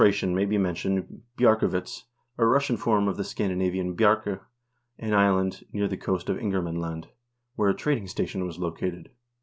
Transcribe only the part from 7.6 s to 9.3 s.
a trading station was located.